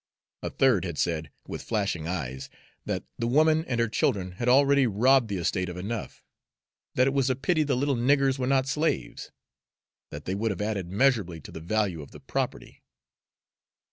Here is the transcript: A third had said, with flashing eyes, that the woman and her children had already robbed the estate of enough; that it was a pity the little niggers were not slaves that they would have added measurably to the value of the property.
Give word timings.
A 0.41 0.49
third 0.49 0.83
had 0.83 0.97
said, 0.97 1.29
with 1.47 1.61
flashing 1.61 2.07
eyes, 2.07 2.49
that 2.85 3.03
the 3.19 3.27
woman 3.27 3.63
and 3.65 3.79
her 3.79 3.87
children 3.87 4.31
had 4.31 4.49
already 4.49 4.87
robbed 4.87 5.27
the 5.27 5.37
estate 5.37 5.69
of 5.69 5.77
enough; 5.77 6.23
that 6.95 7.05
it 7.05 7.13
was 7.13 7.29
a 7.29 7.35
pity 7.35 7.61
the 7.61 7.77
little 7.77 7.93
niggers 7.95 8.39
were 8.39 8.47
not 8.47 8.67
slaves 8.67 9.29
that 10.09 10.25
they 10.25 10.33
would 10.33 10.49
have 10.49 10.59
added 10.59 10.89
measurably 10.89 11.39
to 11.41 11.51
the 11.51 11.59
value 11.61 12.01
of 12.01 12.09
the 12.09 12.19
property. 12.19 12.81